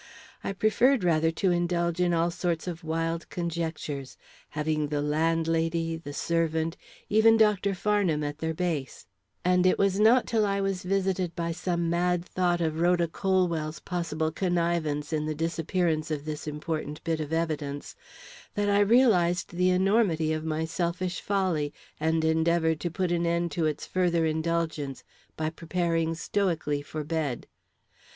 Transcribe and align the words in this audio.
I 0.43 0.51
preferred 0.53 1.03
rather 1.03 1.29
to 1.29 1.51
indulge 1.51 1.99
in 1.99 2.11
all 2.11 2.31
sorts 2.31 2.67
of 2.67 2.83
wild 2.83 3.29
conjectures, 3.29 4.17
having 4.49 4.87
the 4.87 4.99
landlady, 4.99 5.95
the 5.95 6.11
servant, 6.11 6.75
even 7.07 7.37
Dr. 7.37 7.75
Farnham, 7.75 8.23
at 8.23 8.39
their 8.39 8.55
base; 8.55 9.05
and 9.45 9.63
it 9.63 9.77
was 9.77 9.99
not 9.99 10.25
till 10.25 10.43
I 10.43 10.59
was 10.59 10.81
visited 10.81 11.35
by 11.35 11.51
some 11.51 11.87
mad 11.87 12.25
thought 12.25 12.61
of 12.61 12.79
Rhoda 12.79 13.07
Colwell's 13.07 13.79
possible 13.79 14.31
connivance 14.31 15.13
in 15.13 15.27
the 15.27 15.35
disappearance 15.35 16.09
of 16.09 16.25
this 16.25 16.47
important 16.47 17.03
bit 17.03 17.19
of 17.19 17.31
evidence, 17.31 17.95
that 18.55 18.71
I 18.71 18.79
realized 18.79 19.51
the 19.51 19.69
enormity 19.69 20.33
of 20.33 20.43
my 20.43 20.65
selfish 20.65 21.21
folly, 21.21 21.73
and 21.99 22.25
endeavored 22.25 22.79
to 22.79 22.89
put 22.89 23.11
an 23.11 23.27
end 23.27 23.51
to 23.51 23.67
its 23.67 23.85
further 23.85 24.25
indulgence 24.25 25.03
by 25.37 25.51
preparing 25.51 26.15
stoically 26.15 26.81
for 26.81 27.03
bed. 27.03 27.45